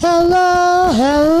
hello, 0.00 0.90
hello. 0.92 1.31